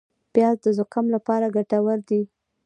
[0.33, 2.21] پیاز د زکام لپاره ګټور دي